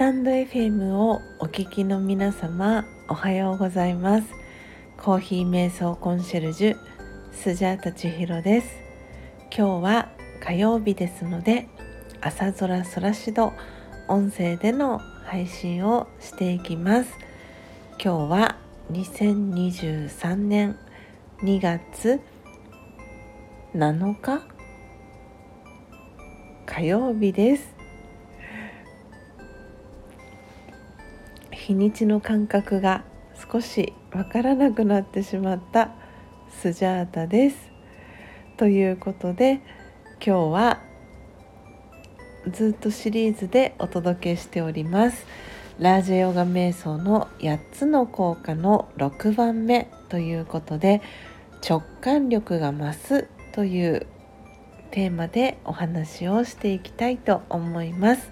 [0.00, 4.28] タンド FM をお聞きの皆様おはようございます。
[4.96, 6.76] コーヒー瞑想コンシェルジュ
[7.32, 8.68] スジャータ千尋です。
[9.54, 10.08] 今日は
[10.42, 11.68] 火曜日ですので
[12.22, 13.52] 朝空空しど
[14.08, 17.10] 音声での配信をしていきます。
[18.02, 18.56] 今日は
[18.92, 20.78] 2023年
[21.42, 22.22] 2月
[23.74, 24.40] 7日
[26.64, 27.79] 火曜日です。
[31.60, 33.04] 日にちの感覚が
[33.52, 35.90] 少しわからなくなってしまった
[36.48, 37.70] スジャータです。
[38.56, 39.60] ということで
[40.24, 40.80] 今日は
[42.50, 45.26] ずっとシリーズでお届けしております
[45.78, 51.02] ラージェヨガ瞑想の8つの効果の6番目ということで
[51.66, 54.06] 直感力が増すという
[54.90, 58.30] テーマでお話をしていきたいと思います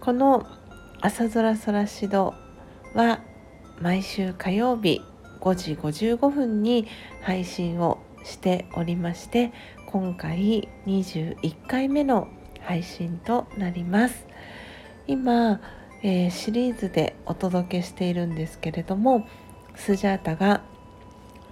[0.00, 0.46] この
[1.04, 2.32] 朝空空指導
[2.94, 3.18] は
[3.80, 5.02] 毎週火曜日
[5.40, 6.86] 5時55分に
[7.22, 9.52] 配信をしておりまして
[9.86, 12.28] 今回21回目の
[12.60, 14.26] 配信となります。
[15.08, 15.60] 今、
[16.04, 19.26] えー、シリーズでお届けしているんですけれども
[19.74, 20.62] スジャータが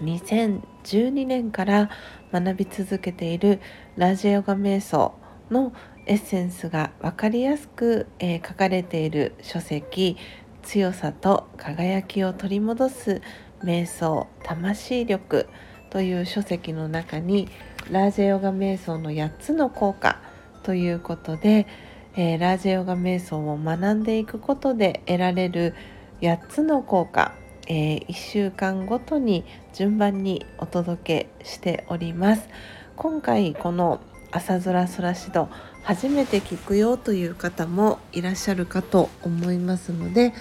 [0.01, 1.91] 2012年から
[2.33, 3.61] 学び続けている
[3.97, 5.13] ラジオガ瞑想
[5.51, 5.73] の
[6.07, 10.17] エッセンスが分かりやすく、えー、書かれている書籍
[10.63, 13.23] 強さと輝きを取り戻す
[13.63, 15.49] 瞑想魂力
[15.91, 17.49] という書籍の中に
[17.91, 20.21] ラージェヨガ瞑想の8つの効果
[20.63, 21.67] ということで、
[22.15, 25.75] えー、ラージェヨガ瞑想を学んでいくことで得られる
[26.21, 27.35] 8つの効果、
[27.67, 32.49] えー、1週間ごとに順番にお届けしております。
[32.97, 35.49] 今回この朝空空しど
[35.83, 40.33] 初めて聞くよという方もいらっしゃるかと思いますので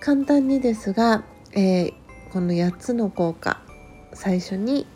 [0.00, 1.92] 簡単にですが、えー、
[2.32, 3.60] この8つの効果
[4.12, 4.86] 最初に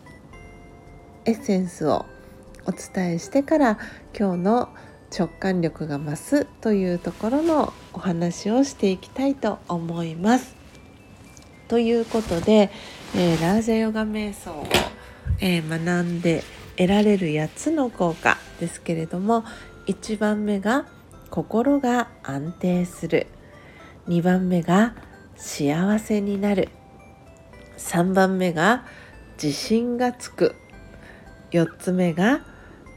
[1.25, 2.07] エッセンスを
[2.67, 3.79] お伝えしてから
[4.19, 4.69] 今日の
[5.17, 10.55] 直感力が増すというところのお話をしていきたいと思います。
[11.69, 12.71] ということで、
[13.15, 14.67] えー、ラージャヨガ瞑想を、
[15.41, 16.45] えー、学んで
[16.77, 19.45] 得られる8つの効果ですけれども
[19.89, 20.87] 1番目が
[21.31, 23.27] 心が安定する。
[24.07, 24.95] 2番目が
[25.35, 26.69] 幸せになる。
[27.77, 28.85] 3番目が
[29.43, 30.55] 自信がつく。
[31.51, 32.45] 4つ目が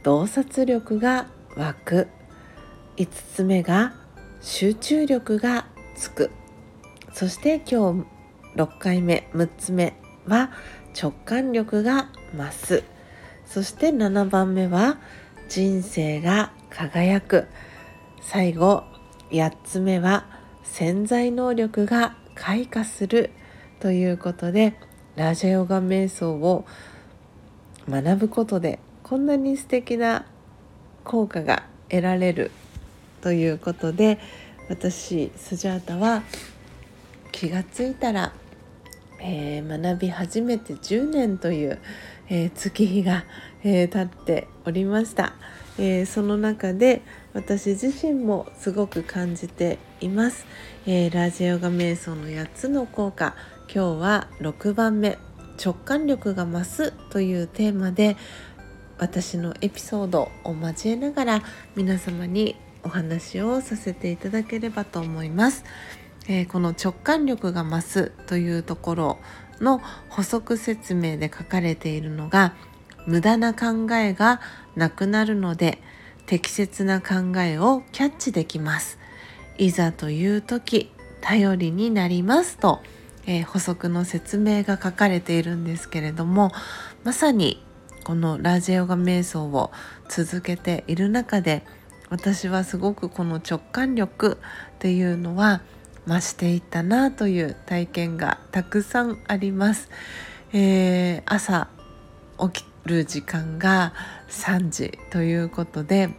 [0.04, 2.08] 洞察力が湧く。
[2.96, 3.92] 5つ目が
[4.40, 5.66] 集中力が
[5.96, 6.30] つく。
[7.12, 8.04] そして今
[8.54, 9.94] 日6回目6つ目
[10.28, 10.52] は
[10.96, 12.84] 直感力が増す。
[13.46, 14.98] そして7番目は
[15.48, 17.46] 人生が輝く。
[18.20, 18.84] 最後
[19.30, 20.26] 8つ目は
[20.64, 23.30] 潜在能力が開花する
[23.80, 24.74] ということで
[25.14, 26.66] ラジオヨガ瞑想を
[27.88, 30.26] 学ぶことでこんなに素敵な
[31.04, 32.50] 効果が得られる
[33.22, 34.18] ということで
[34.68, 36.22] 私スジャータは
[37.30, 38.32] 気がついたら、
[39.18, 41.78] えー、学び始めて10年という、
[42.28, 43.24] えー、月日が、
[43.64, 45.34] えー、経っておりました、
[45.78, 47.02] えその中で
[47.34, 50.46] 私自身もすごく感じています、
[50.86, 53.34] えラジオヨガ瞑想の8つの効果。
[53.72, 55.18] 今日は6番目。
[55.62, 58.16] 直感力が増すというテーマで
[58.98, 61.42] 私のエピソードを交えながら
[61.74, 65.64] 皆様にお話をさせていただければと思います。
[66.28, 69.18] えー、この直感力が増すというところ
[69.60, 72.54] の補足説明で書かれているのが
[73.06, 74.40] 無駄な考えが
[74.74, 75.80] なくなるので
[76.26, 78.98] 適切な考えをキャッチできます。
[79.58, 82.80] いざという時頼りになりますと、
[83.26, 86.52] えー、補足の説明が書かれているんですけれども
[87.04, 87.64] まさに
[88.04, 89.72] このラジオガ瞑想を
[90.08, 91.64] 続けている中で
[92.10, 94.38] 私はすごくこの直感力
[94.76, 95.62] っていうのは
[96.06, 99.90] 増していったなという体験がたくさんあります。
[100.52, 101.68] えー、朝
[102.38, 103.92] 起きる時間が
[104.28, 106.10] 3時ということで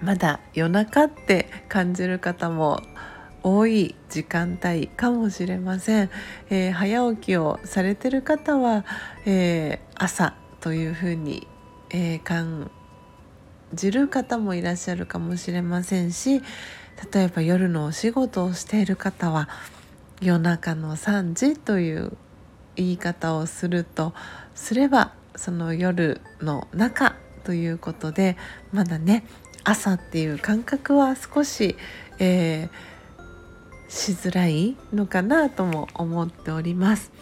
[0.00, 2.80] まだ夜中って感じる方も
[3.42, 6.10] 多い時間帯かもしれません、
[6.48, 8.84] えー、早起きをされてる方は、
[9.26, 11.46] えー、朝というふうに、
[11.90, 12.70] えー、感
[13.74, 16.42] じる方もいらっしゃるかもしれませんし
[17.12, 19.48] 例えば夜のお仕事をしている方は
[20.20, 22.16] 夜中の3時という
[22.76, 24.14] 言い方をすると
[24.54, 28.36] すればその夜の中ということで
[28.72, 29.24] まだね
[29.64, 31.76] 朝っていう感覚は少し、
[32.18, 32.94] えー
[33.94, 37.12] しづらいのかなとも思っております。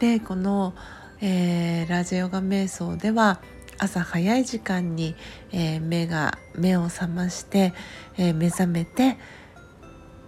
[0.00, 0.74] でこの、
[1.20, 3.40] えー、ラジオガ瞑想では
[3.78, 5.14] 朝早い時間に、
[5.52, 7.72] えー、目が目を覚まして、
[8.16, 9.16] えー、目覚めて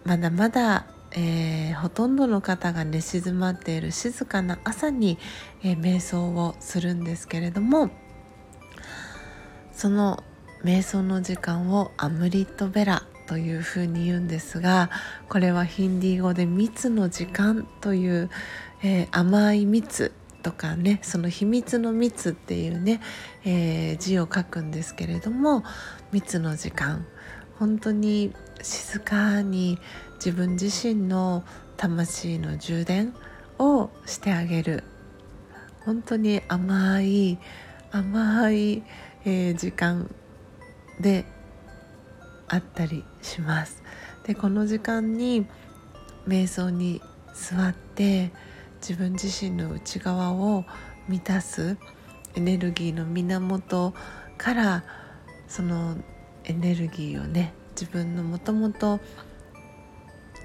[0.04, 5.18] まだまだ、えー、ほとんどの方が寝静まっている静かな朝に、
[5.62, 7.90] え瞑想をするんですけれども
[9.72, 10.22] その
[10.64, 14.90] 瞑想の時間をアムリットベラというふうに言うんですが
[15.28, 18.30] これはヒンディー語で蜜の時間という、
[18.82, 23.00] え、甘い蜜とかねその秘密の蜜っていうね、
[23.44, 25.64] えー、字を書くんですけれども
[26.12, 27.06] 蜜の時間
[27.58, 28.32] 本当に
[28.62, 29.78] 静かに
[30.14, 31.44] 自分自身の
[31.76, 33.14] 魂の充電
[33.58, 34.84] をしてあげる
[35.84, 37.38] 本当に甘い
[37.90, 38.82] 甘い、
[39.24, 40.10] えー、時間
[41.00, 41.24] で
[42.48, 43.82] あったりします。
[44.24, 45.46] でこの時間に
[46.26, 47.00] 瞑想に
[47.34, 48.30] 座って
[48.80, 50.64] 自分自身の内側を
[51.08, 51.76] 満たす
[52.34, 53.94] エネルギーの源
[54.38, 54.84] から
[55.48, 55.96] その
[56.44, 59.00] エネルギーをね自分のもともと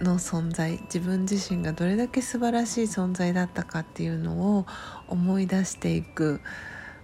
[0.02, 4.66] の存在自分自身がどれだけ素晴らしい存在だったかっていうのを
[5.08, 6.42] 思い出していく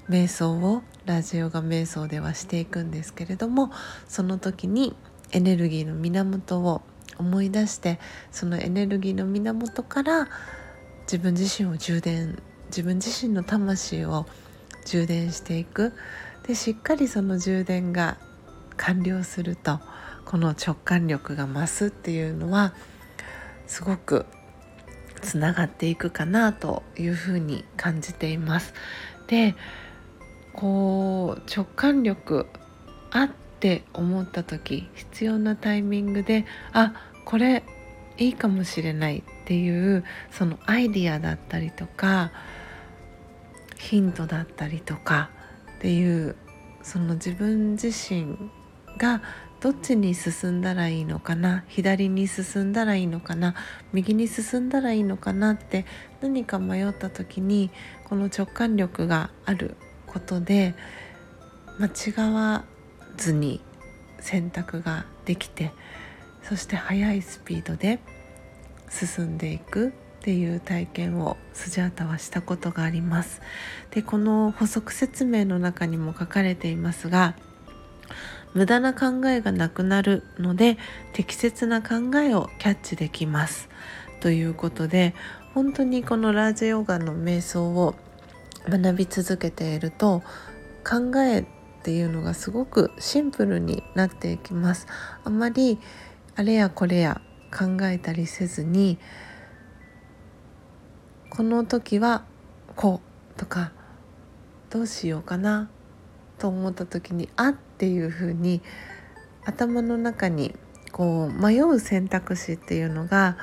[0.09, 3.71] 瞑想をラジオが瞑想ではしていくんですけれども
[4.07, 4.95] その時に
[5.31, 6.81] エネルギーの源を
[7.17, 7.99] 思い出して
[8.31, 10.27] そのエネルギーの源から
[11.11, 14.25] 自分自身を充電自分自身の魂を
[14.85, 15.91] 充電していく
[16.47, 18.17] でしっかりその充電が
[18.77, 19.81] 完了すると
[20.23, 22.73] この直感力が増すっていうのは
[23.67, 24.25] すごく
[25.21, 28.73] つながっていくかなというふうに感じています。
[29.27, 29.55] で
[30.53, 32.47] こう直感力
[33.09, 33.29] あっ
[33.59, 36.93] て思った時必要なタイミングであ
[37.25, 37.63] これ
[38.17, 42.31] いいかもしれないっていうそのアイディアだったりとか
[43.77, 45.30] ヒントだったりとか
[45.77, 46.38] っていう
[46.81, 48.38] その自分自身
[48.98, 49.21] が
[49.59, 53.56] どっちに進んだらいいのかな左に進んだらいいのかな
[53.92, 55.86] 右に進んだらいいのかなって
[56.21, 57.71] 何か迷った時に
[58.06, 59.75] この直感力がある
[60.07, 60.75] ことで
[61.77, 62.63] 間違わ
[63.18, 63.59] ずに
[64.21, 65.74] 選択ができて
[66.42, 68.00] そして速いスピードで
[68.91, 69.91] 進んでいくっ
[70.23, 73.41] ていう体験をスジャータはしたことがあります。
[73.89, 77.35] でこの補足説明の中にも書かれていますが
[78.53, 80.77] 無駄な考えがなくなるので
[81.13, 83.69] 適切な考えをキャッチできます。
[84.19, 85.15] ということで
[85.55, 87.95] 本当にこのラージヨガの瞑想を
[88.69, 90.21] 学び続けていると
[90.88, 91.45] 考えっ
[91.83, 94.85] ていうのがすごくシンプルになっていきます。
[95.23, 95.79] あまり
[96.35, 97.21] あれやこれや
[97.51, 98.98] 考えたりせずに
[101.30, 102.24] この時は
[102.75, 103.01] こ
[103.36, 103.71] うとか
[104.69, 105.69] どうしようかな
[106.39, 108.62] と思った時にあっていうふうに
[109.45, 110.56] 頭の中に
[110.92, 113.38] こう迷う選択肢っていうのが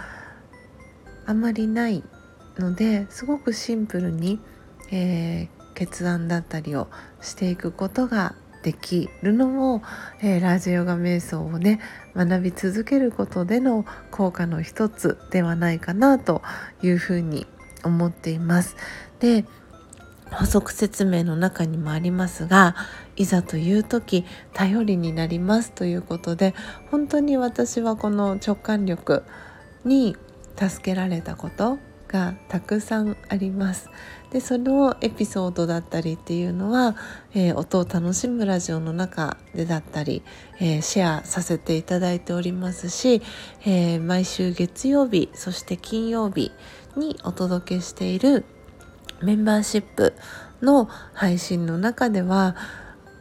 [1.27, 2.03] あまりない
[2.59, 4.41] のですごくシンプルに
[4.91, 6.89] えー、決断だったりを
[7.21, 9.83] していくことができるのも、
[10.21, 11.81] えー、ラジオガ瞑想をね
[12.15, 16.43] 学び続けることでの効果の一つではないかなと
[16.83, 17.47] いうふうに
[17.85, 18.77] 思っています。
[19.21, 19.45] で
[20.31, 22.77] 補足説明の中にもありますが
[23.17, 26.55] いざという時頼りになりますということで
[26.91, 29.25] 本当に私はこの直感力
[29.85, 30.17] に
[30.57, 33.91] 助けられたことがたくさんあります。
[34.31, 36.97] でそのエピソードだったりっていうのは、
[37.35, 40.23] えー、音を楽しむラジオの中でだったり、
[40.59, 43.23] えー、シェアさせていただいておりますし、
[43.65, 46.53] えー、毎週月曜日そして金曜日
[46.97, 48.45] にお届けしている
[49.23, 50.15] メンバーシップ
[50.61, 52.55] の配信の中では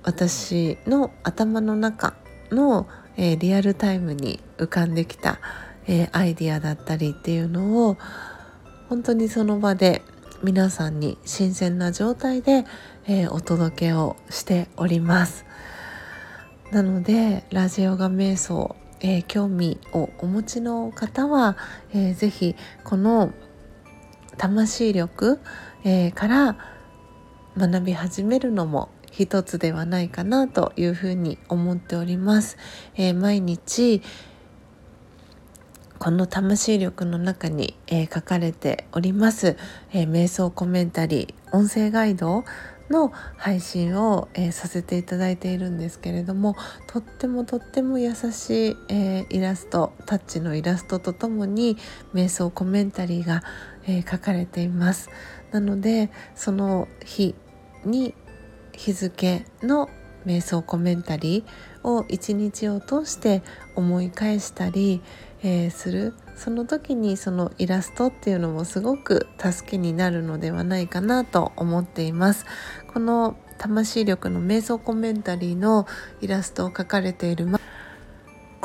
[0.03, 2.15] 私の頭の中
[2.51, 5.39] の、えリアルタイムに浮かんできた、
[5.85, 7.97] えアイディアだったりっていうのを
[8.89, 10.01] 本当にその場で
[10.43, 12.65] 皆さんに新鮮な状態で、
[13.05, 15.45] えー、お届けをしております
[16.71, 21.57] なのでラジオが瞑想、えー、興味をお持ちの方は、
[21.93, 23.33] えー、ぜひこの
[24.37, 25.39] 魂力、
[25.83, 26.57] えー、から
[27.57, 32.57] 学び始めるのも一つではないかなというふうに思っております。
[32.95, 34.03] え、毎日、
[35.99, 39.57] この魂力の中に、えー、書かれております、
[39.91, 42.43] えー、瞑想コメンタリー音声ガイド
[42.89, 46.55] の配信を、えー、させていただいているんですけれども
[46.87, 51.77] とってもとっても優しい、えー、イラストタッチのイラストとともに
[52.13, 53.43] 瞑想コメンタリーが、
[53.85, 55.09] えー、書かれています。
[55.51, 57.35] なのでその日
[57.85, 58.13] に
[58.73, 59.89] 日付の
[60.25, 63.41] 瞑想コメンタリーを一日を通して
[63.75, 65.01] 思い返したり、
[65.43, 72.45] えー、するその時にそのイラストっていうのもすごく助けになるのではないかなと思っています。
[72.93, 75.87] この魂力の瞑想コメンタリーの
[76.21, 77.47] イラストを描かれている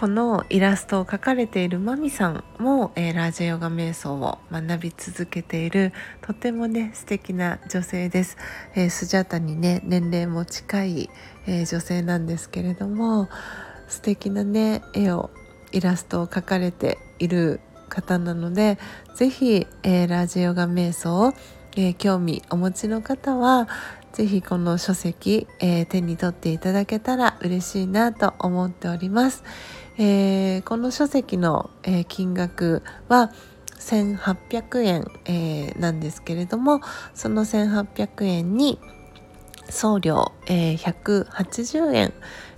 [0.03, 8.37] このイラストを描かれているマミさんも、えー、ラージェヨガ瞑想を学び続けているとてもね素敵な女性です、
[8.75, 11.11] えー、スジャタにね年齢も近い、
[11.47, 13.29] えー、女性なんですけれども
[13.87, 15.31] 素敵なね絵を
[15.73, 18.79] イラストを描かれている方なので
[19.15, 21.35] 是非、えー、ラジヨガ瞑想、
[21.77, 23.69] えー、興味お持ちの方は
[24.13, 29.43] 是非この書籍、えー、手に取っていただけたら嬉しいなと思っております。
[29.99, 33.31] えー、この書籍の、えー、金額は
[33.79, 36.81] 1800円、えー、なんですけれども
[37.15, 38.79] その1800円に
[39.69, 42.15] 送料、えー、180円、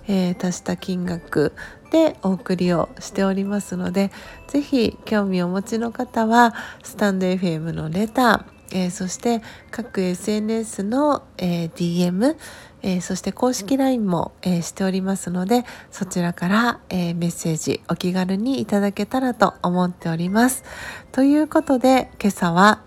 [0.07, 1.53] えー、足した金額
[1.95, 4.11] でお送りをしておりますので
[4.47, 12.35] 是非興味をお持ちの方はスタンド FM のレター、えー、そして各 SNS の、えー、DM、
[12.81, 20.65] えー、そして公式 LINE も、え、しておりますのでそちらから、え、メッセージお気軽にいただけたらと思っております。
[21.13, 22.81] ということで今朝は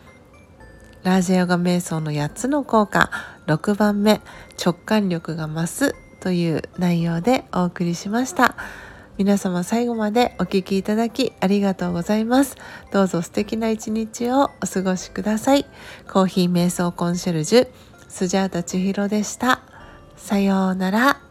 [1.02, 3.10] ラージヨガ瞑想の8つの効果
[3.46, 4.20] 6番目
[4.62, 8.54] 直感力が増すという内容でお送りしました。
[9.18, 12.56] 皆様最後までお聴きいただきありがとうございます。
[12.92, 15.66] どうぞ素敵な一日をお過ごしください。
[16.08, 17.68] コーヒー瞑想コンシェルジュ、
[18.08, 19.60] スジャータ千尋でした。
[20.16, 21.27] さようなら。